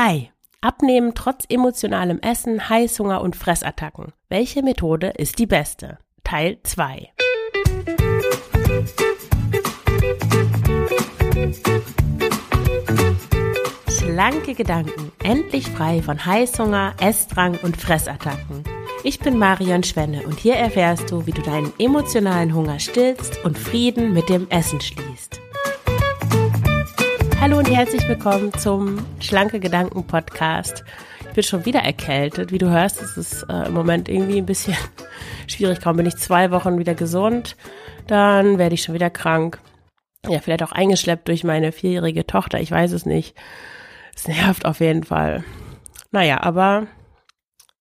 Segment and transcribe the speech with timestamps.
[0.00, 0.30] Hi,
[0.60, 4.12] abnehmen trotz emotionalem Essen, Heißhunger und Fressattacken.
[4.28, 5.98] Welche Methode ist die beste?
[6.22, 7.10] Teil 2.
[13.88, 18.62] Schlanke Gedanken, endlich frei von Heißhunger, Essdrang und Fressattacken.
[19.02, 23.58] Ich bin Marion Schwenne und hier erfährst du, wie du deinen emotionalen Hunger stillst und
[23.58, 25.40] Frieden mit dem Essen schließt.
[27.40, 30.82] Hallo und herzlich willkommen zum Schlanke Gedanken Podcast.
[31.20, 32.50] Ich bin schon wieder erkältet.
[32.50, 34.76] Wie du hörst, ist es äh, im Moment irgendwie ein bisschen
[35.46, 35.80] schwierig.
[35.80, 37.56] Kaum bin ich zwei Wochen wieder gesund,
[38.08, 39.60] dann werde ich schon wieder krank.
[40.28, 42.60] Ja, vielleicht auch eingeschleppt durch meine vierjährige Tochter.
[42.60, 43.36] Ich weiß es nicht.
[44.16, 45.44] Es nervt auf jeden Fall.
[46.10, 46.88] Naja, aber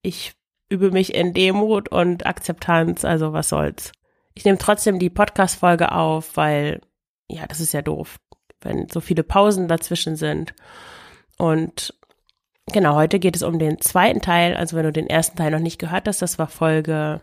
[0.04, 0.34] ich
[0.70, 3.04] übe mich in Demut und Akzeptanz.
[3.04, 3.92] Also was soll's.
[4.36, 6.80] Ich nehme trotzdem die Podcast-Folge auf, weil,
[7.28, 8.18] ja, das ist ja doof
[8.62, 10.54] wenn so viele Pausen dazwischen sind.
[11.38, 11.94] Und
[12.72, 14.56] genau, heute geht es um den zweiten Teil.
[14.56, 17.22] Also wenn du den ersten Teil noch nicht gehört hast, das war Folge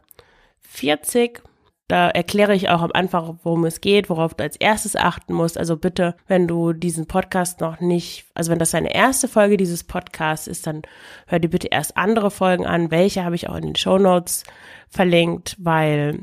[0.61, 1.43] 40.
[1.87, 5.59] Da erkläre ich auch am Anfang, worum es geht, worauf du als erstes achten musst.
[5.59, 9.85] Also bitte, wenn du diesen Podcast noch nicht, also wenn das deine erste Folge dieses
[9.85, 10.81] Podcasts ist, dann
[11.27, 12.91] hör dir bitte erst andere Folgen an.
[12.91, 14.45] Welche habe ich auch in den Show Notes
[14.89, 16.21] verlinkt, weil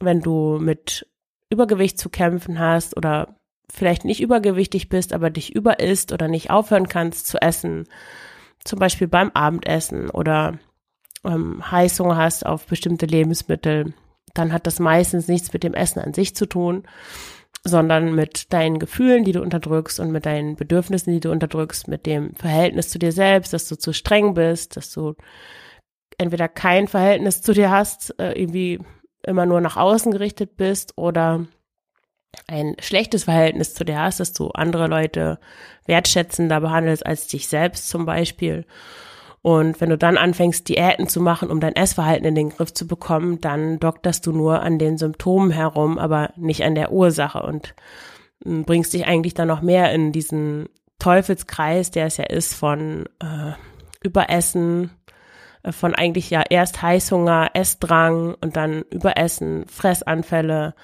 [0.00, 1.06] wenn du mit
[1.50, 3.36] Übergewicht zu kämpfen hast oder
[3.72, 7.88] vielleicht nicht übergewichtig bist, aber dich überisst oder nicht aufhören kannst zu essen,
[8.64, 10.58] zum Beispiel beim Abendessen oder
[11.24, 13.94] ähm, Heißhunger hast auf bestimmte Lebensmittel,
[14.34, 16.84] dann hat das meistens nichts mit dem Essen an sich zu tun,
[17.64, 22.06] sondern mit deinen Gefühlen, die du unterdrückst und mit deinen Bedürfnissen, die du unterdrückst, mit
[22.06, 25.14] dem Verhältnis zu dir selbst, dass du zu streng bist, dass du
[26.18, 28.80] entweder kein Verhältnis zu dir hast, äh, irgendwie
[29.24, 31.46] immer nur nach außen gerichtet bist oder
[32.46, 35.38] ein schlechtes Verhältnis zu dir hast, dass du andere Leute
[35.86, 38.64] wertschätzender behandelst als dich selbst zum Beispiel.
[39.42, 42.86] Und wenn du dann anfängst, Diäten zu machen, um dein Essverhalten in den Griff zu
[42.86, 47.74] bekommen, dann dokterst du nur an den Symptomen herum, aber nicht an der Ursache und
[48.44, 50.68] hm, bringst dich eigentlich dann noch mehr in diesen
[51.00, 53.52] Teufelskreis, der es ja ist von äh,
[54.04, 54.92] Überessen,
[55.64, 60.74] äh, von eigentlich ja erst Heißhunger, Essdrang und dann Überessen, Fressanfälle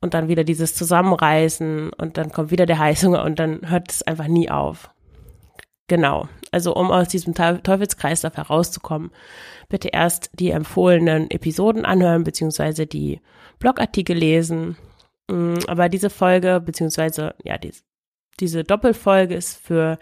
[0.00, 4.02] und dann wieder dieses Zusammenreißen und dann kommt wieder der Heißhunger und dann hört es
[4.02, 4.90] einfach nie auf.
[5.88, 6.28] Genau.
[6.50, 9.10] Also um aus diesem Teufelskreislauf herauszukommen,
[9.68, 13.20] bitte erst die empfohlenen Episoden anhören, beziehungsweise die
[13.58, 14.76] Blogartikel lesen.
[15.30, 17.72] Mm, aber diese Folge, beziehungsweise, ja, die,
[18.40, 19.98] diese Doppelfolge ist für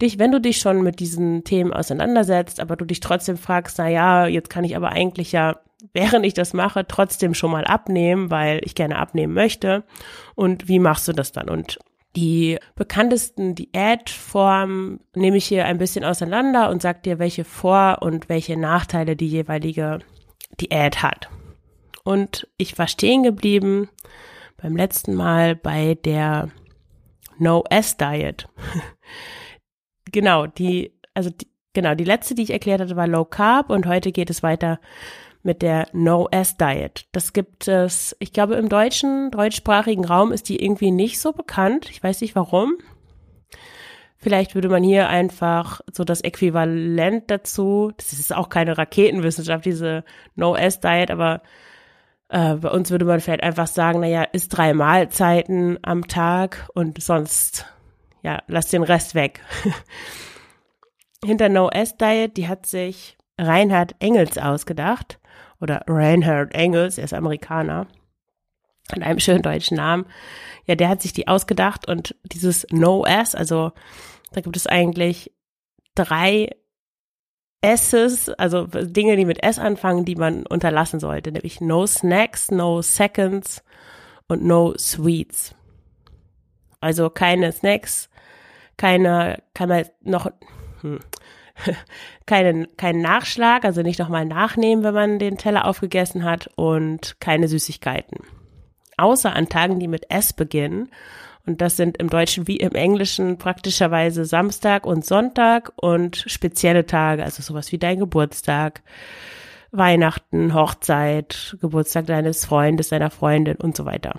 [0.00, 3.88] dich, wenn du dich schon mit diesen Themen auseinandersetzt, aber du dich trotzdem fragst, na
[3.88, 5.60] ja, jetzt kann ich aber eigentlich ja
[5.92, 9.84] während ich das mache, trotzdem schon mal abnehmen, weil ich gerne abnehmen möchte.
[10.34, 11.48] Und wie machst du das dann?
[11.48, 11.78] Und
[12.16, 18.28] die bekanntesten Diätformen nehme ich hier ein bisschen auseinander und sag dir, welche Vor- und
[18.28, 19.98] welche Nachteile die jeweilige
[20.60, 21.28] Diät hat.
[22.04, 23.88] Und ich war stehen geblieben
[24.56, 26.50] beim letzten Mal bei der
[27.38, 28.46] No-S-Diet.
[30.12, 33.86] genau, die, also die, genau, die letzte, die ich erklärt hatte, war Low Carb und
[33.86, 34.78] heute geht es weiter
[35.44, 37.06] mit der No-S-Diet.
[37.12, 41.90] Das gibt es, ich glaube, im deutschen, deutschsprachigen Raum ist die irgendwie nicht so bekannt.
[41.90, 42.78] Ich weiß nicht warum.
[44.16, 50.02] Vielleicht würde man hier einfach so das Äquivalent dazu, das ist auch keine Raketenwissenschaft, diese
[50.34, 51.42] No-S-Diet, aber
[52.30, 57.02] äh, bei uns würde man vielleicht einfach sagen, naja, isst drei Mahlzeiten am Tag und
[57.02, 57.66] sonst,
[58.22, 59.42] ja, lass den Rest weg.
[61.22, 65.18] Hinter No-S-Diet, die hat sich Reinhard Engels ausgedacht
[65.60, 67.86] oder Reinhard Engels, er ist Amerikaner,
[68.92, 70.06] mit einem schönen deutschen Namen.
[70.66, 73.72] Ja, der hat sich die ausgedacht und dieses No S, also
[74.32, 75.32] da gibt es eigentlich
[75.94, 76.50] drei
[77.62, 82.82] S's, also Dinge, die mit S anfangen, die man unterlassen sollte, nämlich No Snacks, No
[82.82, 83.64] Seconds
[84.28, 85.54] und No Sweets.
[86.80, 88.10] Also keine Snacks,
[88.76, 90.30] keine, kann man noch,
[90.82, 91.00] hm,
[92.26, 97.48] keinen, keinen Nachschlag, also nicht nochmal nachnehmen, wenn man den Teller aufgegessen hat und keine
[97.48, 98.18] Süßigkeiten.
[98.96, 100.90] Außer an Tagen, die mit S beginnen.
[101.46, 107.22] Und das sind im Deutschen wie im Englischen praktischerweise Samstag und Sonntag und spezielle Tage,
[107.22, 108.82] also sowas wie dein Geburtstag,
[109.70, 114.18] Weihnachten, Hochzeit, Geburtstag deines Freundes, deiner Freundin und so weiter.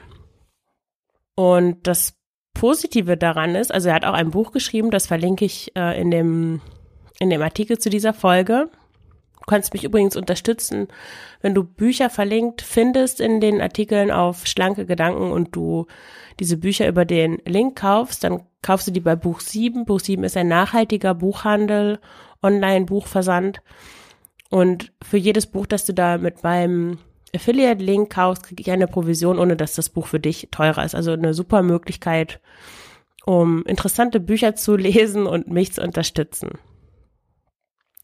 [1.34, 2.16] Und das
[2.54, 6.12] Positive daran ist, also er hat auch ein Buch geschrieben, das verlinke ich äh, in
[6.12, 6.62] dem
[7.20, 8.70] in dem Artikel zu dieser Folge.
[9.40, 10.88] Du kannst mich übrigens unterstützen,
[11.42, 15.86] wenn du Bücher verlinkt findest in den Artikeln auf schlanke Gedanken und du
[16.40, 19.86] diese Bücher über den Link kaufst, dann kaufst du die bei Buch 7.
[19.86, 22.00] Buch 7 ist ein nachhaltiger Buchhandel,
[22.42, 23.62] Online-Buchversand.
[24.50, 26.98] Und für jedes Buch, das du da mit meinem
[27.36, 30.96] Affiliate-Link kaufst, kriege ich eine Provision, ohne dass das Buch für dich teurer ist.
[30.96, 32.40] Also eine super Möglichkeit,
[33.26, 36.58] um interessante Bücher zu lesen und mich zu unterstützen.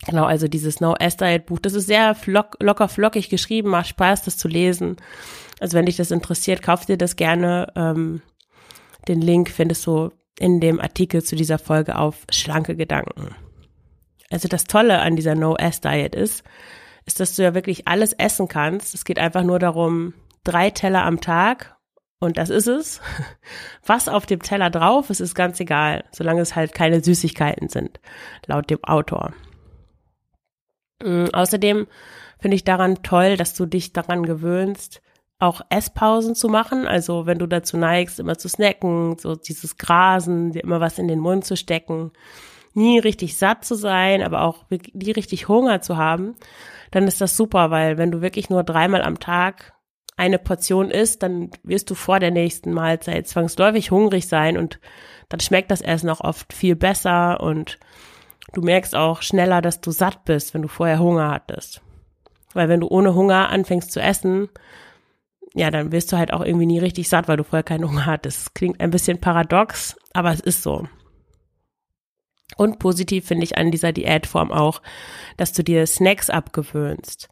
[0.06, 4.24] Genau, also dieses No Diet Buch, das ist sehr flock, locker flockig geschrieben, macht Spaß,
[4.24, 4.98] das zu lesen.
[5.59, 7.71] Also wenn dich das interessiert, kauf dir das gerne.
[7.75, 8.21] Ähm,
[9.07, 13.36] den Link findest du in dem Artikel zu dieser Folge auf schlanke Gedanken.
[14.31, 16.44] Also das Tolle an dieser No S Diet ist,
[17.06, 18.95] ist, dass du ja wirklich alles essen kannst.
[18.95, 20.13] Es geht einfach nur darum,
[20.44, 21.75] drei Teller am Tag
[22.19, 23.01] und das ist es.
[23.86, 28.00] Was auf dem Teller drauf ist, ist ganz egal, solange es halt keine Süßigkeiten sind,
[28.48, 29.33] laut dem Autor.
[31.03, 31.88] Ähm, außerdem
[32.39, 35.01] finde ich daran toll, dass du dich daran gewöhnst,
[35.39, 36.88] auch Esspausen zu machen.
[36.88, 41.07] Also wenn du dazu neigst, immer zu snacken, so dieses Grasen, dir immer was in
[41.07, 42.12] den Mund zu stecken,
[42.74, 46.36] nie richtig satt zu sein, aber auch nie richtig Hunger zu haben,
[46.92, 49.74] dann ist das super, weil wenn du wirklich nur dreimal am Tag
[50.18, 54.80] eine Portion isst, dann wirst du vor der nächsten Mahlzeit zwangsläufig hungrig sein und
[55.30, 57.80] dann schmeckt das Essen auch oft viel besser und
[58.53, 61.81] Du merkst auch schneller, dass du satt bist, wenn du vorher Hunger hattest.
[62.53, 64.49] Weil wenn du ohne Hunger anfängst zu essen,
[65.53, 68.05] ja, dann wirst du halt auch irgendwie nie richtig satt, weil du vorher keinen Hunger
[68.05, 68.45] hattest.
[68.45, 70.88] Das klingt ein bisschen paradox, aber es ist so.
[72.57, 74.81] Und positiv finde ich an dieser Diätform auch,
[75.38, 77.29] dass du dir Snacks abgewöhnst.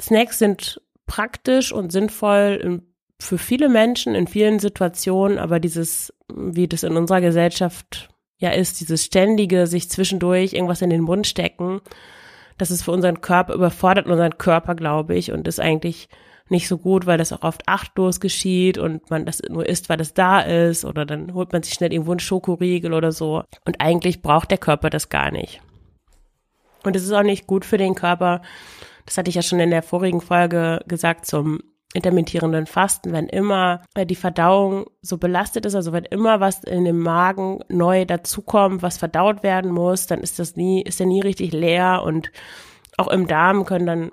[0.00, 2.82] Snacks sind praktisch und sinnvoll
[3.18, 8.80] für viele Menschen in vielen Situationen, aber dieses, wie das in unserer Gesellschaft ja ist,
[8.80, 11.80] dieses ständige sich zwischendurch irgendwas in den Mund stecken,
[12.58, 16.08] das ist für unseren Körper, überfordert unseren Körper, glaube ich, und ist eigentlich
[16.48, 20.00] nicht so gut, weil das auch oft achtlos geschieht und man das nur isst, weil
[20.00, 23.42] es da ist oder dann holt man sich schnell irgendwo einen Schokoriegel oder so.
[23.64, 25.60] Und eigentlich braucht der Körper das gar nicht.
[26.84, 28.42] Und es ist auch nicht gut für den Körper.
[29.06, 31.60] Das hatte ich ja schon in der vorigen Folge gesagt zum
[31.96, 36.84] intermittierenden Fasten, wenn immer äh, die Verdauung so belastet ist, also wenn immer was in
[36.84, 41.20] dem Magen neu dazukommt, was verdaut werden muss, dann ist das nie, ist er nie
[41.20, 42.30] richtig leer und
[42.96, 44.10] auch im Darm können dann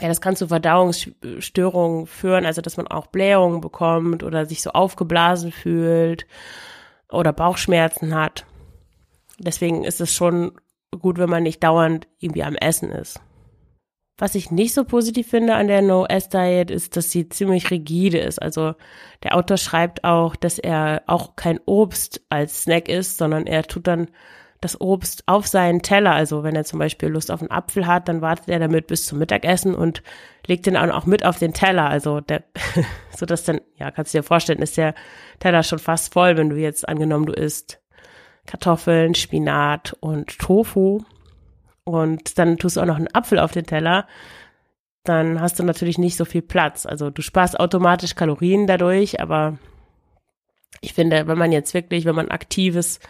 [0.00, 4.70] ja, das kann zu Verdauungsstörungen führen, also dass man auch Blähungen bekommt oder sich so
[4.70, 6.26] aufgeblasen fühlt
[7.10, 8.46] oder Bauchschmerzen hat.
[9.38, 10.52] Deswegen ist es schon
[10.98, 13.20] gut, wenn man nicht dauernd irgendwie am Essen ist.
[14.18, 18.40] Was ich nicht so positiv finde an der No-S-Diet ist, dass sie ziemlich rigide ist.
[18.40, 18.74] Also
[19.22, 23.86] der Autor schreibt auch, dass er auch kein Obst als Snack isst, sondern er tut
[23.86, 24.08] dann
[24.62, 26.12] das Obst auf seinen Teller.
[26.12, 29.06] Also wenn er zum Beispiel Lust auf einen Apfel hat, dann wartet er damit bis
[29.06, 30.02] zum Mittagessen und
[30.46, 31.90] legt den auch mit auf den Teller.
[31.90, 32.44] Also der,
[33.16, 34.94] so dass dann, ja, kannst du dir vorstellen, ist der
[35.40, 37.80] Teller schon fast voll, wenn du jetzt angenommen, du isst
[38.46, 41.00] Kartoffeln, Spinat und Tofu
[41.84, 44.06] und dann tust du auch noch einen Apfel auf den Teller,
[45.04, 46.86] dann hast du natürlich nicht so viel Platz.
[46.86, 49.58] Also du sparst automatisch Kalorien dadurch, aber
[50.80, 53.00] ich finde, wenn man jetzt wirklich, wenn man aktives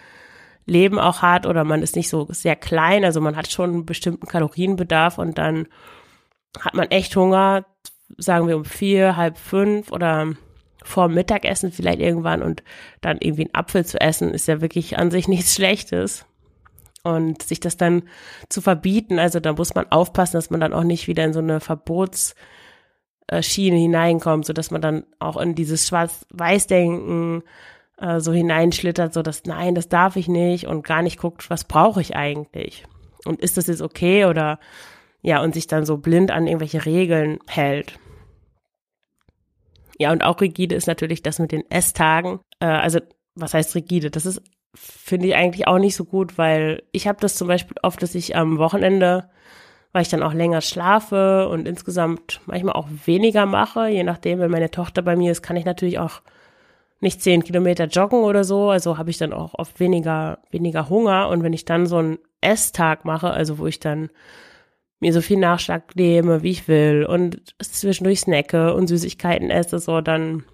[0.64, 3.86] Leben auch hat oder man ist nicht so sehr klein, also man hat schon einen
[3.86, 5.66] bestimmten Kalorienbedarf und dann
[6.60, 7.66] hat man echt Hunger,
[8.16, 10.34] sagen wir um vier, halb fünf oder
[10.84, 12.62] vor Mittagessen vielleicht irgendwann und
[13.00, 16.24] dann irgendwie einen Apfel zu essen, ist ja wirklich an sich nichts Schlechtes
[17.02, 18.04] und sich das dann
[18.48, 21.40] zu verbieten, also da muss man aufpassen, dass man dann auch nicht wieder in so
[21.40, 22.36] eine Verbotsschiene
[23.76, 27.42] hineinkommt, so dass man dann auch in dieses Schwarz-Weiß-Denken
[27.98, 31.64] äh, so hineinschlittert, so dass nein, das darf ich nicht und gar nicht guckt, was
[31.64, 32.84] brauche ich eigentlich
[33.24, 34.58] und ist das jetzt okay oder
[35.20, 37.98] ja und sich dann so blind an irgendwelche Regeln hält.
[39.98, 43.00] Ja und auch rigide ist natürlich das mit den Esstagen, äh, also
[43.34, 44.10] was heißt rigide?
[44.10, 44.42] Das ist
[44.74, 48.14] finde ich eigentlich auch nicht so gut, weil ich habe das zum Beispiel oft, dass
[48.14, 49.28] ich am Wochenende,
[49.92, 54.50] weil ich dann auch länger schlafe und insgesamt manchmal auch weniger mache, je nachdem, wenn
[54.50, 56.22] meine Tochter bei mir ist, kann ich natürlich auch
[57.00, 61.28] nicht zehn Kilometer joggen oder so, also habe ich dann auch oft weniger, weniger Hunger.
[61.28, 64.08] Und wenn ich dann so einen Esstag mache, also wo ich dann
[65.00, 70.00] mir so viel Nachschlag nehme, wie ich will und zwischendurch snacke und Süßigkeiten esse, so
[70.00, 70.44] dann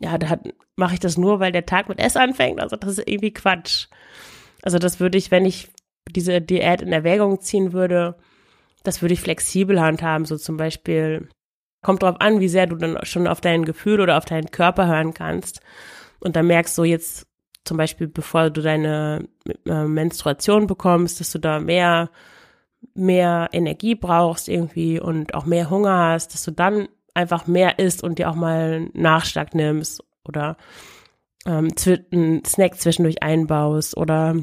[0.00, 0.38] ja, da
[0.80, 2.60] mache ich das nur, weil der Tag mit S anfängt.
[2.60, 3.86] Also das ist irgendwie Quatsch.
[4.62, 5.68] Also das würde ich, wenn ich
[6.10, 8.16] diese Diät in Erwägung ziehen würde,
[8.82, 10.24] das würde ich flexibel handhaben.
[10.24, 11.28] So zum Beispiel,
[11.82, 14.86] kommt drauf an, wie sehr du dann schon auf dein Gefühl oder auf deinen Körper
[14.86, 15.60] hören kannst.
[16.18, 17.26] Und dann merkst du jetzt
[17.64, 19.28] zum Beispiel, bevor du deine
[19.66, 22.10] äh, Menstruation bekommst, dass du da mehr,
[22.94, 28.02] mehr Energie brauchst irgendwie und auch mehr Hunger hast, dass du dann einfach mehr isst
[28.02, 30.56] und dir auch mal Nachschlag nimmst oder
[31.46, 31.68] ähm,
[32.12, 34.36] einen Snack zwischendurch einbaust oder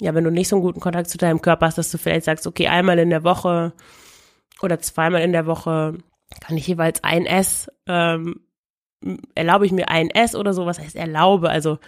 [0.00, 2.24] ja, wenn du nicht so einen guten Kontakt zu deinem Körper hast, dass du vielleicht
[2.24, 3.72] sagst, okay, einmal in der Woche
[4.60, 5.98] oder zweimal in der Woche
[6.40, 8.40] kann ich jeweils ein S, ähm,
[9.34, 11.78] erlaube ich mir ein S oder so, was heißt erlaube, also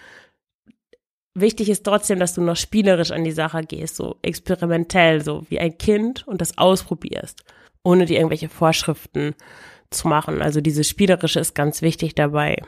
[1.35, 5.61] wichtig ist trotzdem, dass du noch spielerisch an die Sache gehst, so experimentell, so wie
[5.61, 7.43] ein Kind und das ausprobierst,
[7.83, 9.35] ohne dir irgendwelche Vorschriften
[9.90, 10.43] zu machen.
[10.43, 12.62] Also dieses Spielerische ist ganz wichtig dabei.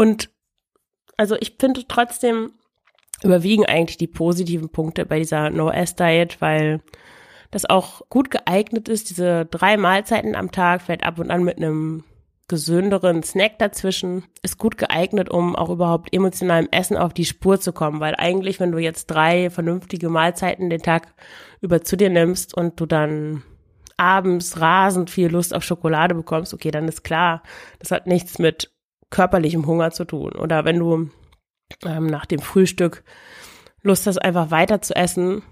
[0.00, 0.30] Und
[1.18, 2.52] also ich finde trotzdem
[3.22, 6.80] überwiegen eigentlich die positiven Punkte bei dieser No-S-Diet, weil
[7.50, 11.58] das auch gut geeignet ist, diese drei Mahlzeiten am Tag, vielleicht ab und an mit
[11.58, 12.04] einem
[12.48, 17.74] gesünderen Snack dazwischen, ist gut geeignet, um auch überhaupt emotionalem Essen auf die Spur zu
[17.74, 21.12] kommen, weil eigentlich, wenn du jetzt drei vernünftige Mahlzeiten den Tag
[21.60, 23.42] über zu dir nimmst und du dann
[23.98, 27.42] abends rasend viel Lust auf Schokolade bekommst, okay, dann ist klar,
[27.80, 28.69] das hat nichts mit
[29.10, 30.32] körperlichem Hunger zu tun.
[30.32, 31.10] Oder wenn du
[31.84, 33.02] ähm, nach dem Frühstück
[33.82, 35.42] Lust hast, einfach weiter zu essen,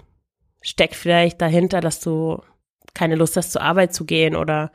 [0.63, 2.43] steckt vielleicht dahinter, dass du
[2.95, 4.71] keine Lust hast, zur Arbeit zu gehen oder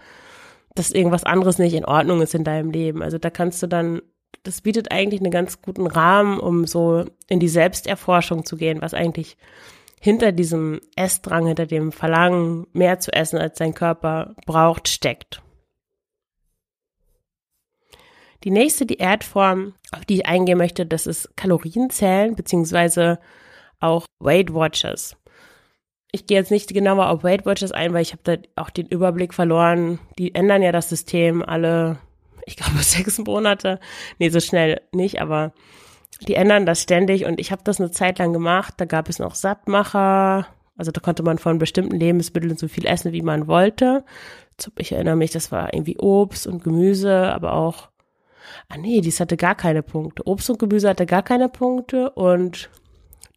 [0.76, 3.04] dass irgendwas anderes nicht in Ordnung ist in deinem Leben.
[3.04, 4.02] Also da kannst du dann,
[4.44, 8.94] das bietet eigentlich einen ganz guten Rahmen, um so in die Selbsterforschung zu gehen, was
[8.94, 9.38] eigentlich
[10.00, 15.42] hinter diesem Essdrang, hinter dem Verlangen, mehr zu essen, als dein Körper braucht, steckt.
[18.44, 23.20] Die nächste Diätform, auf die ich eingehen möchte, das ist Kalorienzählen beziehungsweise
[23.80, 25.16] auch Weight Watchers.
[26.12, 28.88] Ich gehe jetzt nicht genauer auf Weight Watchers ein, weil ich habe da auch den
[28.88, 30.00] Überblick verloren.
[30.20, 31.98] Die ändern ja das System alle,
[32.46, 33.80] ich glaube, sechs Monate.
[34.20, 35.54] Nee, so schnell nicht, aber
[36.28, 38.76] die ändern das ständig und ich habe das eine Zeit lang gemacht.
[38.78, 40.48] Da gab es noch Sattmacher.
[40.78, 44.04] Also da konnte man von bestimmten Lebensmitteln so viel essen, wie man wollte.
[44.78, 47.90] Ich erinnere mich, das war irgendwie Obst und Gemüse, aber auch
[48.70, 50.28] Ah nee, dies hatte gar keine Punkte.
[50.28, 52.70] Obst und Gemüse hatte gar keine Punkte und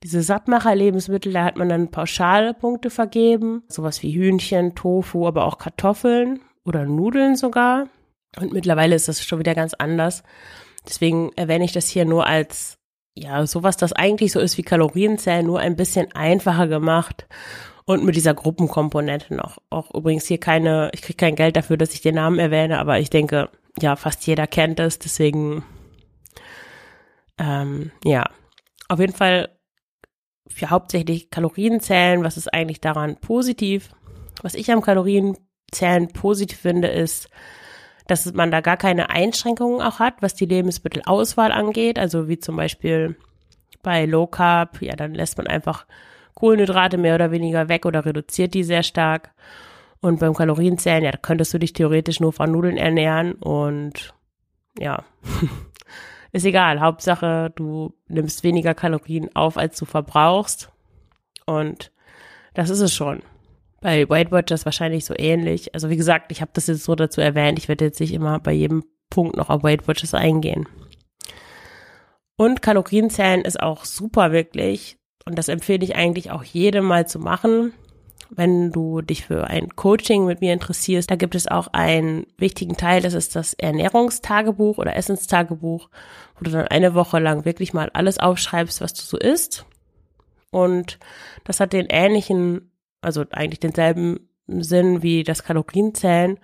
[0.02, 3.64] diese Sattmacher-Lebensmittel, da hat man dann pauschale Punkte vergeben.
[3.68, 7.88] Sowas wie Hühnchen, Tofu, aber auch Kartoffeln oder Nudeln sogar.
[8.38, 10.22] Und mittlerweile ist das schon wieder ganz anders.
[10.86, 12.78] Deswegen erwähne ich das hier nur als,
[13.14, 17.26] ja, sowas, das eigentlich so ist wie Kalorienzählen, nur ein bisschen einfacher gemacht.
[17.88, 19.58] Und mit dieser Gruppenkomponente noch.
[19.70, 22.98] Auch übrigens hier keine, ich kriege kein Geld dafür, dass ich den Namen erwähne, aber
[22.98, 23.48] ich denke,
[23.80, 25.64] ja, fast jeder kennt es, deswegen,
[27.38, 28.24] ähm, ja,
[28.88, 29.48] auf jeden Fall
[30.48, 33.90] für hauptsächlich Kalorienzählen, was ist eigentlich daran positiv?
[34.42, 37.28] Was ich am Kalorienzählen positiv finde, ist,
[38.06, 41.98] dass man da gar keine Einschränkungen auch hat, was die Lebensmittelauswahl angeht.
[41.98, 43.16] Also wie zum Beispiel
[43.82, 45.86] bei Low Carb, ja, dann lässt man einfach
[46.34, 49.32] Kohlenhydrate mehr oder weniger weg oder reduziert die sehr stark.
[50.00, 54.14] Und beim Kalorienzählen, ja, da könntest du dich theoretisch nur von Nudeln ernähren und
[54.78, 55.04] ja,
[56.32, 56.80] ist egal.
[56.80, 60.70] Hauptsache, du nimmst weniger Kalorien auf, als du verbrauchst.
[61.46, 61.92] Und
[62.54, 63.22] das ist es schon.
[63.80, 65.74] Bei Weight Watchers wahrscheinlich so ähnlich.
[65.74, 67.58] Also wie gesagt, ich habe das jetzt so dazu erwähnt.
[67.58, 70.68] Ich werde jetzt nicht immer bei jedem Punkt noch auf Weight Watchers eingehen.
[72.36, 74.98] Und Kalorienzählen ist auch super wirklich.
[75.24, 77.72] Und das empfehle ich eigentlich auch jedem mal zu machen
[78.30, 82.76] wenn du dich für ein Coaching mit mir interessierst, da gibt es auch einen wichtigen
[82.76, 85.88] Teil, das ist das Ernährungstagebuch oder Essenstagebuch,
[86.36, 89.66] wo du dann eine Woche lang wirklich mal alles aufschreibst, was du so isst.
[90.50, 90.98] Und
[91.44, 96.38] das hat den ähnlichen, also eigentlich denselben Sinn wie das Kalorienzählen.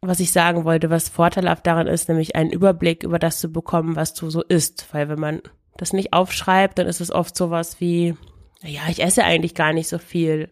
[0.00, 3.96] Was ich sagen wollte, was vorteilhaft daran ist, nämlich einen Überblick über das zu bekommen,
[3.96, 4.86] was du so isst.
[4.92, 5.42] Weil wenn man
[5.76, 8.14] das nicht aufschreibt, dann ist es oft sowas wie,
[8.62, 10.50] ja, ich esse eigentlich gar nicht so viel.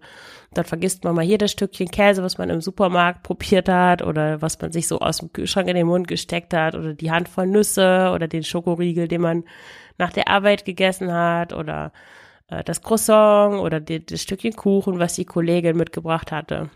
[0.54, 4.40] Dann vergisst man mal hier das Stückchen Käse, was man im Supermarkt probiert hat oder
[4.40, 7.46] was man sich so aus dem Kühlschrank in den Mund gesteckt hat oder die Handvoll
[7.46, 9.44] Nüsse oder den Schokoriegel, den man
[9.98, 11.92] nach der Arbeit gegessen hat oder
[12.48, 16.70] äh, das Croissant oder die, das Stückchen Kuchen, was die Kollegin mitgebracht hatte.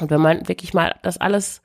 [0.00, 1.62] Und wenn man wirklich mal das alles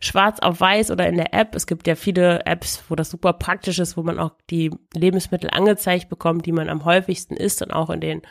[0.00, 1.54] schwarz auf weiß oder in der App.
[1.54, 5.50] Es gibt ja viele Apps, wo das super praktisch ist, wo man auch die Lebensmittel
[5.50, 8.22] angezeigt bekommt, die man am häufigsten isst und auch in den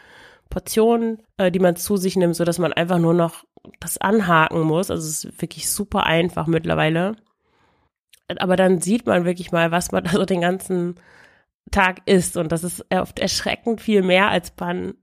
[0.50, 3.46] Portionen, äh, die man zu sich nimmt, so dass man einfach nur noch
[3.80, 4.90] das anhaken muss.
[4.90, 7.16] Also es ist wirklich super einfach mittlerweile.
[8.40, 10.96] Aber dann sieht man wirklich mal, was man also den ganzen
[11.70, 12.36] Tag isst.
[12.36, 14.96] Und das ist oft erschreckend viel mehr, als man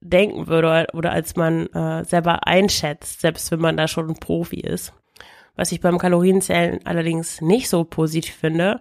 [0.00, 4.60] denken würde oder als man äh, selber einschätzt, selbst wenn man da schon ein Profi
[4.60, 4.92] ist.
[5.56, 8.80] Was ich beim Kalorienzählen allerdings nicht so positiv finde,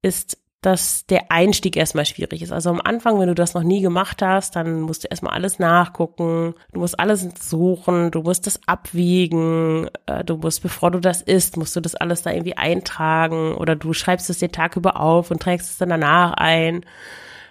[0.00, 2.52] ist, dass der Einstieg erstmal schwierig ist.
[2.52, 5.58] Also am Anfang, wenn du das noch nie gemacht hast, dann musst du erstmal alles
[5.58, 11.20] nachgucken, du musst alles suchen, du musst das abwiegen, äh, du musst, bevor du das
[11.20, 15.00] isst, musst du das alles da irgendwie eintragen oder du schreibst es den Tag über
[15.00, 16.86] auf und trägst es dann danach ein.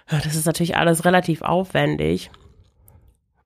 [0.08, 2.30] Das ist natürlich alles relativ aufwendig.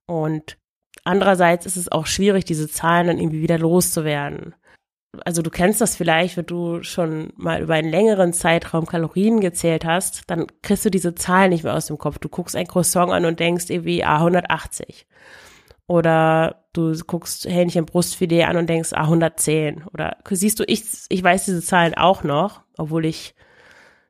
[0.06, 0.58] Und
[1.02, 4.54] andererseits ist es auch schwierig, diese Zahlen dann irgendwie wieder loszuwerden
[5.24, 9.84] also du kennst das vielleicht, wenn du schon mal über einen längeren Zeitraum Kalorien gezählt
[9.84, 12.18] hast, dann kriegst du diese Zahlen nicht mehr aus dem Kopf.
[12.18, 15.06] Du guckst ein Croissant an und denkst irgendwie, ah, 180.
[15.86, 19.84] Oder du guckst Hähnchen Brustfilet an und denkst, ah, 110.
[19.92, 23.34] Oder siehst du, ich, ich weiß diese Zahlen auch noch, obwohl ich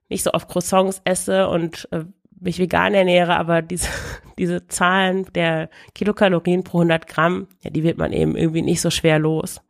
[0.09, 2.05] nicht so oft Croissants esse und äh,
[2.41, 3.89] mich vegan ernähre, aber diese,
[4.39, 8.91] diese Zahlen der Kilokalorien pro 100 Gramm, ja, die wird man eben irgendwie nicht so
[8.91, 9.61] schwer los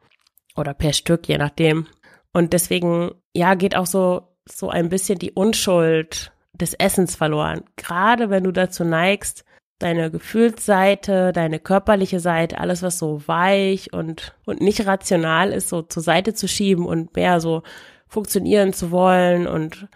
[0.56, 1.86] oder per Stück, je nachdem.
[2.32, 7.64] Und deswegen, ja, geht auch so, so ein bisschen die Unschuld des Essens verloren.
[7.76, 9.44] Gerade wenn du dazu neigst,
[9.78, 15.82] deine Gefühlsseite, deine körperliche Seite, alles was so weich und, und nicht rational ist, so
[15.82, 17.62] zur Seite zu schieben und mehr so
[18.08, 19.88] funktionieren zu wollen und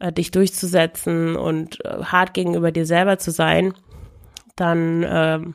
[0.00, 3.74] äh, dich durchzusetzen und äh, hart gegenüber dir selber zu sein,
[4.56, 5.54] dann ähm,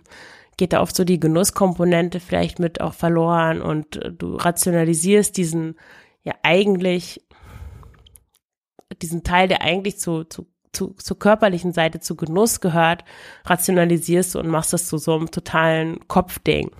[0.58, 5.76] geht da oft so die Genusskomponente vielleicht mit auch verloren und äh, du rationalisierst diesen
[6.24, 7.22] ja eigentlich
[9.02, 13.04] diesen Teil, der eigentlich zu, zu, zu, zur körperlichen Seite, zu Genuss gehört,
[13.46, 16.72] rationalisierst du und machst das zu so einem totalen Kopfding.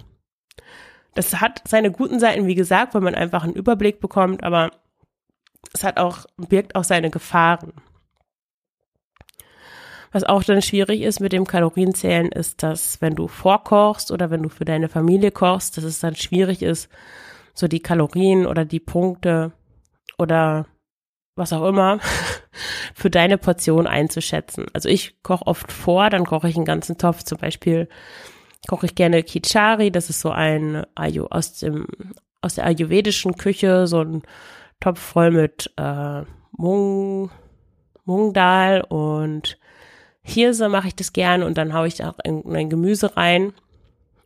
[1.16, 4.72] Das hat seine guten Seiten, wie gesagt, weil man einfach einen Überblick bekommt, aber
[5.74, 7.74] es hat auch, birgt auch seine Gefahren.
[10.14, 14.44] Was auch dann schwierig ist mit dem Kalorienzählen, ist, dass wenn du vorkochst oder wenn
[14.44, 16.88] du für deine Familie kochst, dass es dann schwierig ist,
[17.56, 19.54] so die Kalorien oder die Punkte
[20.20, 20.68] oder
[21.36, 22.00] was auch immer
[22.94, 24.68] für deine Portion einzuschätzen.
[24.74, 27.24] Also ich koche oft vor, dann koche ich einen ganzen Topf.
[27.24, 27.90] Zum Beispiel
[28.68, 31.88] koche ich gerne Kichari, das ist so ein Ayu aus dem
[32.42, 34.22] aus der ayurvedischen Küche, so ein
[34.80, 37.32] Topf voll mit äh, Mung,
[38.06, 39.58] Mungdal und
[40.24, 43.54] Hirse mache ich das gerne und dann haue ich auch ein Gemüse rein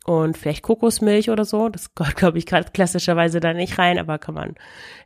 [0.05, 1.69] und vielleicht Kokosmilch oder so.
[1.69, 4.55] Das gehört, glaube ich, gerade klassischerweise da nicht rein, aber kann man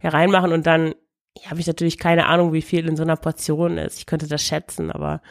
[0.01, 0.93] ja reinmachen und dann
[1.39, 3.97] ja, habe ich natürlich keine Ahnung, wie viel in so einer Portion ist.
[3.99, 5.21] Ich könnte das schätzen, aber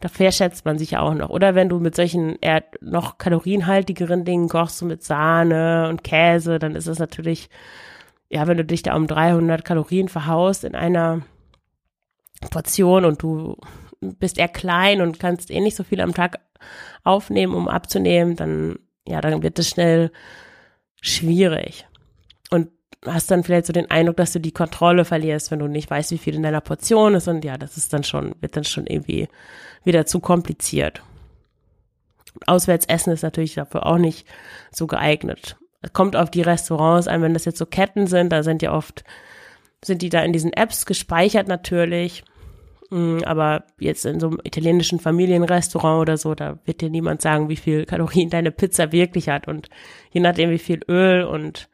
[0.00, 1.30] da verschätzt man sich ja auch noch.
[1.30, 6.60] Oder wenn du mit solchen eher noch kalorienhaltigeren Dingen kochst, so mit Sahne und Käse,
[6.60, 7.50] dann ist es natürlich,
[8.30, 11.22] ja, wenn du dich da um 300 Kalorien verhaust in einer
[12.50, 13.56] Portion und du
[14.00, 16.38] bist eher klein und kannst eh nicht so viel am Tag
[17.04, 20.10] aufnehmen, um abzunehmen, dann, ja, dann wird es schnell
[21.00, 21.86] schwierig.
[22.50, 22.68] Und
[23.04, 26.10] hast dann vielleicht so den Eindruck, dass du die Kontrolle verlierst, wenn du nicht weißt,
[26.10, 27.28] wie viel in deiner Portion ist.
[27.28, 29.28] Und ja, das ist dann schon, wird dann schon irgendwie
[29.84, 31.02] wieder zu kompliziert.
[32.46, 34.26] Auswärtsessen ist natürlich dafür auch nicht
[34.70, 35.56] so geeignet.
[35.80, 38.72] Es kommt auf die Restaurants an, wenn das jetzt so Ketten sind, da sind ja
[38.72, 39.04] oft,
[39.84, 42.24] sind die da in diesen Apps gespeichert natürlich.
[42.90, 47.48] Mm, aber jetzt in so einem italienischen Familienrestaurant oder so, da wird dir niemand sagen,
[47.48, 49.46] wie viel Kalorien deine Pizza wirklich hat.
[49.46, 49.68] Und
[50.10, 51.68] je nachdem, wie viel Öl und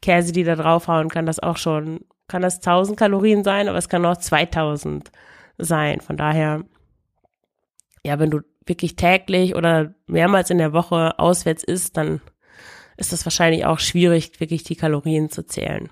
[0.00, 3.88] Käse die da draufhauen, kann das auch schon, kann das 1000 Kalorien sein, aber es
[3.88, 5.10] kann auch 2000
[5.58, 6.00] sein.
[6.00, 6.64] Von daher,
[8.04, 12.20] ja, wenn du wirklich täglich oder mehrmals in der Woche auswärts isst, dann
[12.96, 15.90] ist das wahrscheinlich auch schwierig, wirklich die Kalorien zu zählen.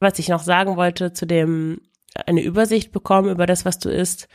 [0.00, 1.80] Was ich noch sagen wollte zu dem
[2.26, 4.28] eine Übersicht bekommen über das, was du isst.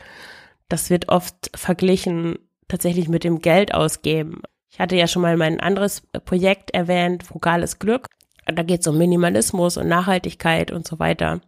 [0.68, 4.42] Das wird oft verglichen tatsächlich mit dem Geld ausgeben.
[4.70, 8.08] Ich hatte ja schon mal mein anderes Projekt erwähnt, Frugales Glück.
[8.46, 11.40] Da geht es um Minimalismus und Nachhaltigkeit und so weiter.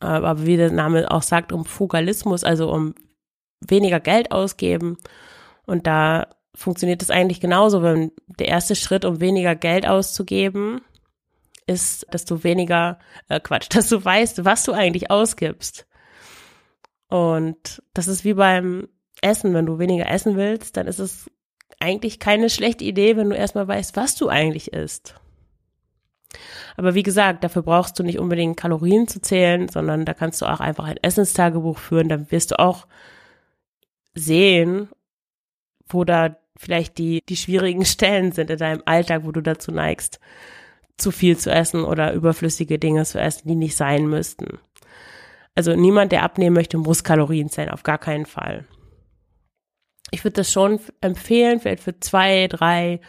[0.00, 2.94] Aber wie der Name auch sagt, um Fugalismus, also um
[3.60, 4.98] weniger Geld ausgeben.
[5.66, 10.80] Und da funktioniert es eigentlich genauso, wenn der erste Schritt, um weniger Geld auszugeben,
[11.66, 12.98] ist, dass du weniger,
[13.28, 15.86] äh, Quatsch, dass du weißt, was du eigentlich ausgibst.
[17.08, 18.88] Und das ist wie beim
[19.22, 21.30] Essen, wenn du weniger essen willst, dann ist es
[21.80, 25.14] eigentlich keine schlechte Idee, wenn du erstmal weißt, was du eigentlich isst.
[26.76, 30.46] Aber wie gesagt, dafür brauchst du nicht unbedingt Kalorien zu zählen, sondern da kannst du
[30.46, 32.08] auch einfach ein Essenstagebuch führen.
[32.08, 32.86] Dann wirst du auch
[34.14, 34.88] sehen,
[35.88, 40.20] wo da vielleicht die, die schwierigen Stellen sind in deinem Alltag, wo du dazu neigst,
[40.96, 44.58] zu viel zu essen oder überflüssige Dinge zu essen, die nicht sein müssten.
[45.54, 48.64] Also niemand, der abnehmen möchte, muss Kalorien zählen, auf gar keinen Fall.
[50.10, 53.00] Ich würde das schon empfehlen, vielleicht für zwei, drei,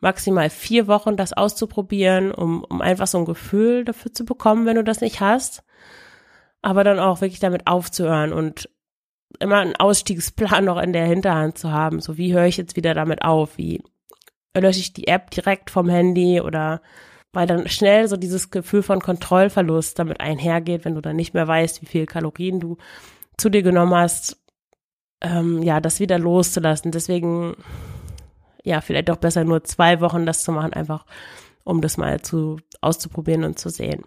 [0.00, 4.76] maximal vier Wochen das auszuprobieren, um, um einfach so ein Gefühl dafür zu bekommen, wenn
[4.76, 5.64] du das nicht hast.
[6.62, 8.68] aber dann auch wirklich damit aufzuhören und
[9.40, 12.00] immer einen Ausstiegsplan noch in der Hinterhand zu haben.
[12.00, 13.58] So, wie höre ich jetzt wieder damit auf?
[13.58, 13.82] Wie
[14.56, 16.80] lösche ich die App direkt vom Handy oder
[17.32, 21.46] weil dann schnell so dieses Gefühl von Kontrollverlust damit einhergeht, wenn du dann nicht mehr
[21.46, 22.78] weißt, wie viel Kalorien du
[23.36, 24.38] zu dir genommen hast,
[25.20, 26.90] ähm, ja, das wieder loszulassen.
[26.90, 27.56] Deswegen,
[28.64, 31.04] ja, vielleicht doch besser nur zwei Wochen das zu machen, einfach
[31.64, 34.04] um das mal zu auszuprobieren und zu sehen.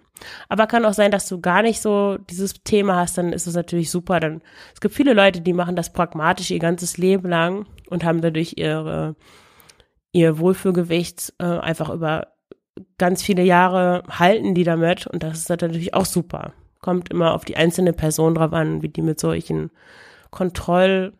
[0.49, 3.53] Aber kann auch sein, dass du gar nicht so dieses Thema hast, dann ist es
[3.53, 4.19] natürlich super.
[4.19, 4.41] Dann
[4.73, 8.53] es gibt viele Leute, die machen das pragmatisch ihr ganzes Leben lang und haben dadurch
[8.57, 9.15] ihre
[10.11, 12.27] ihr Wohlfühlgewicht äh, einfach über
[12.97, 16.53] ganz viele Jahre halten die damit und das ist natürlich auch super.
[16.79, 19.71] Kommt immer auf die einzelne Person drauf an, wie die mit solchen
[20.31, 21.13] Kontroll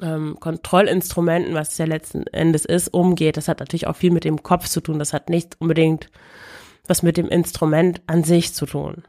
[0.00, 3.36] ähm, Kontrollinstrumenten, was es ja letzten Endes ist, umgeht.
[3.36, 4.98] Das hat natürlich auch viel mit dem Kopf zu tun.
[4.98, 6.10] Das hat nicht unbedingt
[6.86, 9.04] was mit dem Instrument an sich zu tun.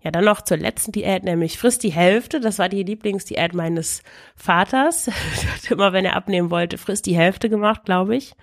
[0.00, 2.40] Ja, dann noch zur letzten Diät, nämlich frisst die Hälfte.
[2.40, 4.02] Das war die Lieblingsdiät meines
[4.36, 5.08] Vaters.
[5.42, 8.34] Er hat immer, wenn er abnehmen wollte, frisst die Hälfte gemacht, glaube ich.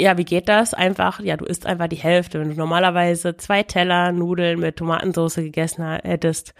[0.00, 0.74] Ja, wie geht das?
[0.74, 2.38] Einfach, ja, du isst einfach die Hälfte.
[2.38, 6.54] Wenn du normalerweise zwei Teller Nudeln mit Tomatensauce gegessen hättest,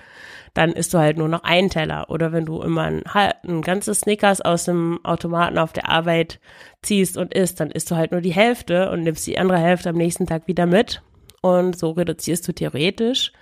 [0.54, 2.10] dann isst du halt nur noch einen Teller.
[2.10, 6.40] Oder wenn du immer ein, ein ganzes Snickers aus dem Automaten auf der Arbeit
[6.82, 9.90] ziehst und isst, dann isst du halt nur die Hälfte und nimmst die andere Hälfte
[9.90, 11.00] am nächsten Tag wieder mit.
[11.42, 13.32] Und so reduzierst du theoretisch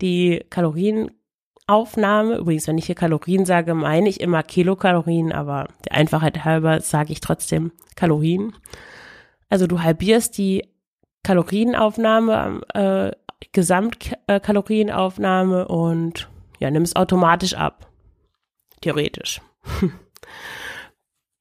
[0.00, 2.36] die Kalorienaufnahme.
[2.36, 7.12] Übrigens, wenn ich hier Kalorien sage, meine ich immer Kilokalorien, aber der Einfachheit halber sage
[7.12, 8.54] ich trotzdem Kalorien.
[9.48, 10.66] Also du halbierst die
[11.22, 13.10] Kalorienaufnahme, äh,
[13.52, 17.90] Gesamtkalorienaufnahme und ja, nimmst automatisch ab.
[18.80, 19.42] Theoretisch.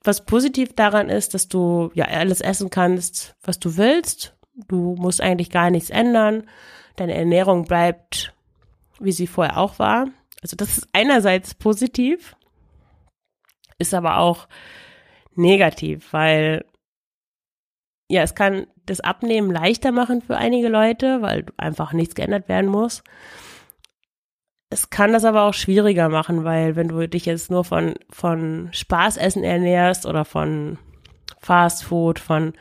[0.03, 4.34] Was positiv daran ist, dass du ja alles essen kannst, was du willst.
[4.55, 6.47] Du musst eigentlich gar nichts ändern.
[6.95, 8.33] Deine Ernährung bleibt,
[8.99, 10.07] wie sie vorher auch war.
[10.41, 12.35] Also das ist einerseits positiv,
[13.77, 14.47] ist aber auch
[15.35, 16.65] negativ, weil
[18.07, 22.69] ja, es kann das Abnehmen leichter machen für einige Leute, weil einfach nichts geändert werden
[22.69, 23.03] muss.
[24.69, 28.69] Es kann das aber auch schwieriger machen, weil wenn du dich jetzt nur von, von
[28.71, 30.77] Spaßessen ernährst oder von
[31.39, 32.53] Fast Food, von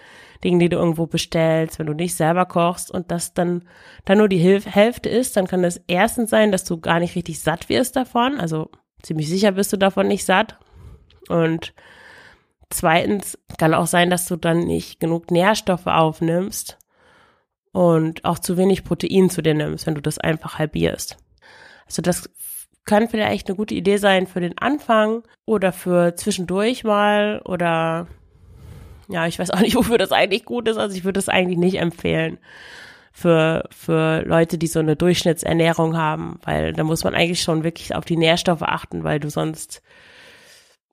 [0.44, 3.64] Dingen, die du irgendwo bestellst, wenn du nicht selber kochst und das dann,
[4.04, 7.16] dann nur die Hilf Hälfte ist, dann kann das erstens sein, dass du gar nicht
[7.16, 8.38] richtig satt wirst davon.
[8.38, 8.70] Also
[9.02, 10.58] ziemlich sicher bist du davon nicht satt.
[11.28, 11.72] Und
[12.74, 16.76] Zweitens kann auch sein, dass du dann nicht genug Nährstoffe aufnimmst
[17.70, 21.16] und auch zu wenig Protein zu dir nimmst, wenn du das einfach halbierst.
[21.86, 22.28] Also das
[22.84, 28.08] kann vielleicht eine gute Idee sein für den Anfang oder für zwischendurch mal oder
[29.08, 30.76] ja, ich weiß auch nicht, wofür das eigentlich gut ist.
[30.76, 32.38] Also ich würde das eigentlich nicht empfehlen
[33.12, 37.94] für, für Leute, die so eine Durchschnittsernährung haben, weil da muss man eigentlich schon wirklich
[37.94, 39.82] auf die Nährstoffe achten, weil du sonst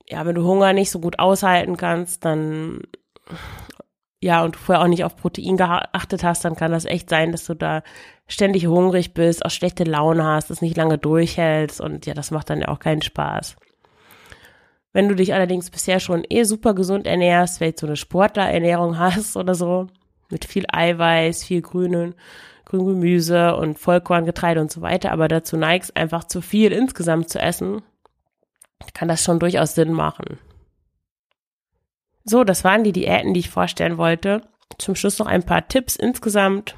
[0.08, 2.82] ja, wenn du Hunger nicht so gut aushalten kannst, dann
[4.20, 7.32] ja, und du vorher auch nicht auf Protein geachtet hast, dann kann das echt sein,
[7.32, 7.82] dass du da
[8.28, 12.48] ständig hungrig bist, auch schlechte Laune hast, das nicht lange durchhältst und ja, das macht
[12.50, 13.56] dann ja auch keinen Spaß.
[14.92, 19.36] Wenn du dich allerdings bisher schon eh super gesund ernährst, vielleicht so eine Sportlerernährung hast
[19.36, 19.86] oder so,
[20.30, 22.14] mit viel Eiweiß, viel grünen,
[22.64, 27.38] grün Gemüse und Vollkorngetreide und so weiter, aber dazu neigst einfach zu viel insgesamt zu
[27.38, 27.82] essen,
[28.94, 30.38] kann das schon durchaus Sinn machen.
[32.24, 34.42] So, das waren die Diäten, die ich vorstellen wollte.
[34.78, 36.76] Zum Schluss noch ein paar Tipps insgesamt.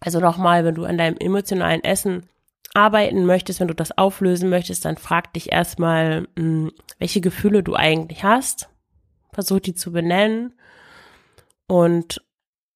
[0.00, 2.28] Also nochmal, wenn du an deinem emotionalen Essen
[2.74, 7.74] arbeiten möchtest, wenn du das auflösen möchtest, dann frag dich erstmal, hm, welche Gefühle du
[7.74, 8.68] eigentlich hast.
[9.32, 10.54] Versuch die zu benennen.
[11.66, 12.22] Und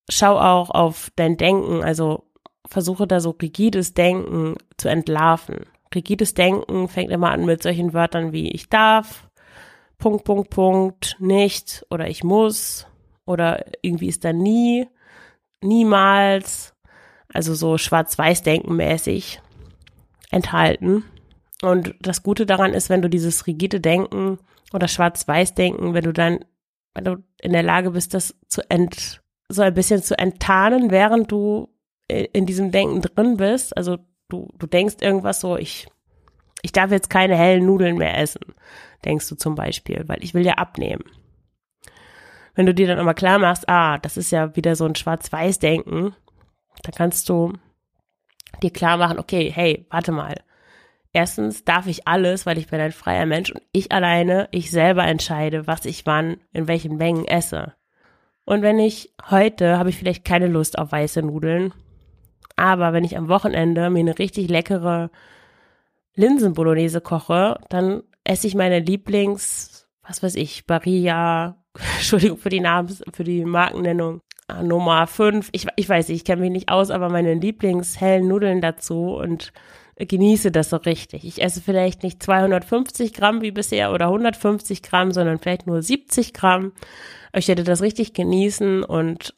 [0.08, 2.24] schau auch auf dein Denken, also
[2.66, 5.66] versuche da so rigides Denken zu entlarven.
[5.94, 9.28] Rigides Denken fängt immer an mit solchen Wörtern wie ich darf,
[9.98, 12.86] Punkt, Punkt, Punkt, nicht oder ich muss
[13.24, 14.88] oder irgendwie ist da nie,
[15.62, 16.74] niemals,
[17.32, 19.40] also so schwarz-weiß-denken mäßig
[20.30, 21.04] enthalten.
[21.62, 24.38] Und das Gute daran ist, wenn du dieses rigide Denken
[24.72, 26.44] oder schwarz-weiß-denken, wenn du dann,
[26.94, 31.30] wenn du in der Lage bist, das zu ent, so ein bisschen zu enttarnen, während
[31.30, 31.68] du
[32.08, 35.88] in diesem Denken drin bist, also du, du denkst irgendwas so, ich,
[36.62, 38.54] ich darf jetzt keine hellen Nudeln mehr essen,
[39.04, 41.04] denkst du zum Beispiel, weil ich will ja abnehmen.
[42.54, 46.14] Wenn du dir dann aber klar machst, ah, das ist ja wieder so ein Schwarz-Weiß-Denken,
[46.82, 47.52] dann kannst du
[48.62, 50.34] dir klar machen, okay, hey, warte mal.
[51.12, 55.06] Erstens darf ich alles, weil ich bin ein freier Mensch und ich alleine, ich selber
[55.06, 57.74] entscheide, was ich wann, in welchen Mengen esse.
[58.44, 61.72] Und wenn ich heute habe ich vielleicht keine Lust auf weiße Nudeln,
[62.54, 65.10] aber wenn ich am Wochenende mir eine richtig leckere
[66.14, 71.56] Linsenbolognese koche, dann esse ich meine Lieblings, was weiß ich, Barilla,
[71.96, 74.22] Entschuldigung für die Namen, für die Markennennung,
[74.62, 79.16] Nummer 5, ich, ich weiß ich kenne mich nicht aus, aber meine Lieblingshellen Nudeln dazu
[79.16, 79.52] und
[79.96, 81.24] genieße das so richtig.
[81.24, 86.32] Ich esse vielleicht nicht 250 Gramm wie bisher oder 150 Gramm, sondern vielleicht nur 70
[86.34, 86.72] Gramm.
[87.32, 89.34] Ich werde das richtig genießen und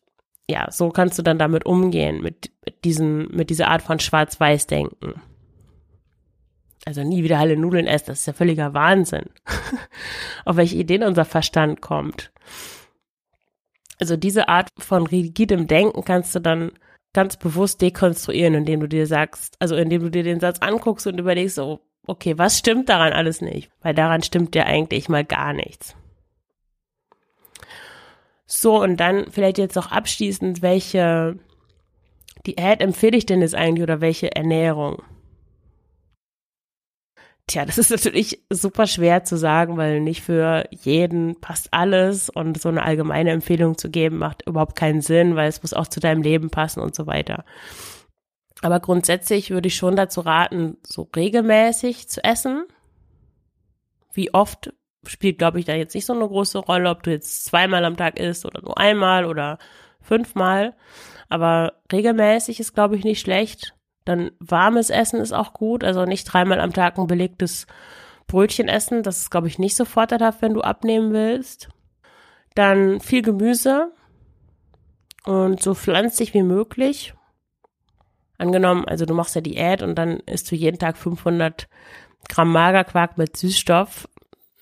[0.51, 5.21] ja, so kannst du dann damit umgehen, mit, mit diesen, mit dieser Art von Schwarz-Weiß-Denken.
[6.87, 9.27] Also nie wieder alle Nudeln essen, das ist ja völliger Wahnsinn.
[10.45, 12.33] Auf welche Ideen unser Verstand kommt.
[14.01, 16.73] Also diese Art von rigidem Denken kannst du dann
[17.13, 21.19] ganz bewusst dekonstruieren, indem du dir sagst, also indem du dir den Satz anguckst und
[21.19, 23.71] überlegst, so, okay, was stimmt daran alles nicht?
[23.81, 25.97] Weil daran stimmt ja eigentlich mal gar nichts.
[28.47, 31.39] So, und dann vielleicht jetzt noch abschließend, welche
[32.47, 35.03] Diät empfehle ich denn jetzt eigentlich oder welche Ernährung?
[37.49, 42.61] Tja, das ist natürlich super schwer zu sagen, weil nicht für jeden passt alles und
[42.61, 45.99] so eine allgemeine Empfehlung zu geben macht überhaupt keinen Sinn, weil es muss auch zu
[45.99, 47.47] deinem Leben passen und so weiter.
[48.61, 52.67] Aber grundsätzlich würde ich schon dazu raten, so regelmäßig zu essen.
[54.13, 54.75] Wie oft
[55.07, 57.97] spielt, glaube ich, da jetzt nicht so eine große Rolle, ob du jetzt zweimal am
[57.97, 59.59] Tag isst oder nur einmal oder
[60.03, 60.77] fünfmal.
[61.31, 63.75] Aber regelmäßig ist, glaube ich, nicht schlecht.
[64.09, 65.85] Dann warmes Essen ist auch gut.
[65.85, 67.67] Also nicht dreimal am Tag ein belegtes
[68.27, 69.03] Brötchen essen.
[69.03, 71.69] Das ist, glaube ich, nicht so vorteilhaft, wenn du abnehmen willst.
[72.55, 73.93] Dann viel Gemüse
[75.25, 77.15] und so pflanzlich wie möglich.
[78.39, 81.69] Angenommen, also du machst ja Diät und dann isst du jeden Tag 500
[82.29, 84.09] Gramm Magerquark mit Süßstoff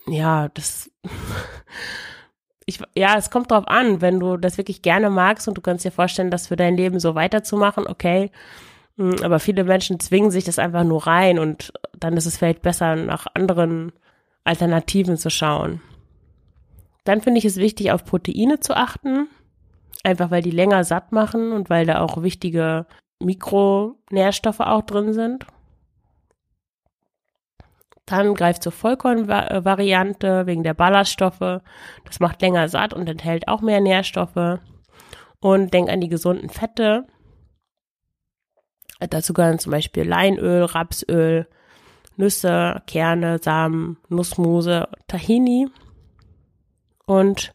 [0.08, 0.90] ja, das,
[2.66, 5.84] ich, ja, es kommt drauf an, wenn du das wirklich gerne magst und du kannst
[5.84, 8.30] dir vorstellen, das für dein Leben so weiterzumachen, okay.
[8.96, 12.62] Hm, aber viele Menschen zwingen sich das einfach nur rein und dann ist es vielleicht
[12.62, 13.92] besser, nach anderen
[14.44, 15.80] Alternativen zu schauen.
[17.04, 19.28] Dann finde ich es wichtig, auf Proteine zu achten,
[20.02, 22.86] einfach weil die länger satt machen und weil da auch wichtige
[23.20, 25.46] Mikronährstoffe auch drin sind.
[28.06, 31.60] Dann greift zur Vollkornvariante wegen der Ballaststoffe.
[32.04, 34.60] Das macht länger satt und enthält auch mehr Nährstoffe.
[35.40, 37.06] Und denk an die gesunden Fette.
[38.98, 41.46] Dazu gehören zum Beispiel Leinöl, Rapsöl,
[42.16, 45.68] Nüsse, Kerne, Samen, Nussmuse, Tahini.
[47.04, 47.54] Und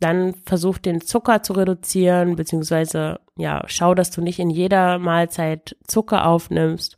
[0.00, 5.76] dann versuch den Zucker zu reduzieren, beziehungsweise ja, schau, dass du nicht in jeder Mahlzeit
[5.86, 6.96] Zucker aufnimmst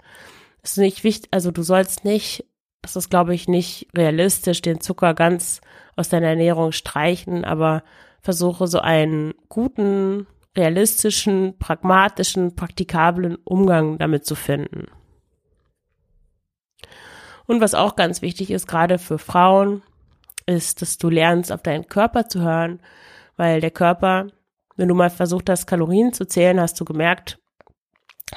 [0.64, 2.44] ist nicht wichtig, also du sollst nicht,
[2.83, 5.61] das ist glaube ich nicht realistisch, den Zucker ganz
[5.97, 7.85] aus deiner Ernährung streichen, aber
[8.20, 14.87] versuche so einen guten, realistischen, pragmatischen, praktikablen Umgang damit zu finden.
[17.47, 19.83] Und was auch ganz wichtig ist, gerade für Frauen,
[20.47, 22.81] ist, dass du lernst, auf deinen Körper zu hören,
[23.37, 24.29] weil der Körper,
[24.77, 27.38] wenn du mal versucht hast, Kalorien zu zählen, hast du gemerkt,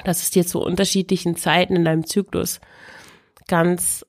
[0.04, 2.60] dass es dir zu unterschiedlichen Zeiten in deinem Zyklus
[3.46, 4.06] ganz,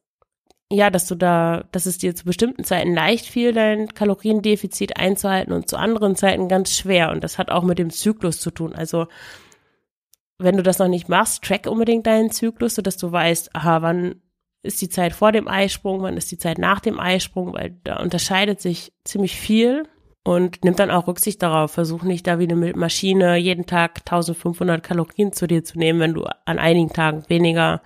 [0.71, 5.51] ja, dass du da, dass es dir zu bestimmten Zeiten leicht fiel, dein Kaloriendefizit einzuhalten
[5.51, 7.09] und zu anderen Zeiten ganz schwer.
[7.11, 8.75] Und das hat auch mit dem Zyklus zu tun.
[8.75, 9.07] Also,
[10.37, 14.21] wenn du das noch nicht machst, track unbedingt deinen Zyklus, sodass du weißt, aha, wann
[14.61, 17.97] ist die Zeit vor dem Eisprung, wann ist die Zeit nach dem Eisprung, weil da
[17.97, 19.87] unterscheidet sich ziemlich viel
[20.23, 21.71] und nimm dann auch Rücksicht darauf.
[21.71, 26.13] Versuch nicht da wie eine Maschine jeden Tag 1500 Kalorien zu dir zu nehmen, wenn
[26.13, 27.81] du an einigen Tagen weniger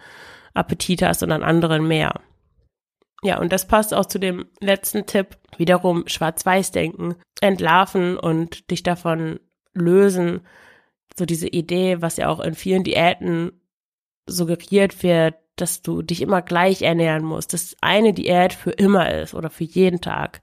[0.54, 2.20] Appetit hast und an anderen mehr.
[3.24, 5.38] Ja, und das passt auch zu dem letzten Tipp.
[5.58, 9.40] Wiederum Schwarz-Weiß-Denken, entlarven und dich davon
[9.74, 10.42] lösen.
[11.18, 13.62] So diese Idee, was ja auch in vielen Diäten
[14.26, 19.36] suggeriert wird, dass du dich immer gleich ernähren musst, dass eine Diät für immer ist
[19.36, 20.42] oder für jeden Tag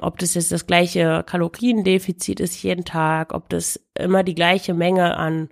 [0.00, 5.16] ob das jetzt das gleiche Kaloriendefizit ist jeden Tag, ob das immer die gleiche Menge
[5.16, 5.50] an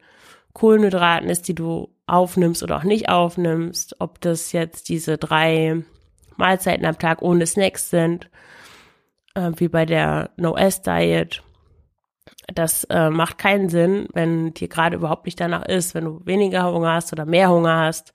[0.54, 5.84] Kohlenhydraten ist, die du aufnimmst oder auch nicht aufnimmst, ob das jetzt diese drei
[6.38, 8.30] Mahlzeiten am Tag ohne Snacks sind,
[9.34, 11.42] äh, wie bei der No-S-Diet.
[12.54, 16.72] Das äh, macht keinen Sinn, wenn dir gerade überhaupt nicht danach ist, wenn du weniger
[16.72, 18.12] Hunger hast oder mehr Hunger hast.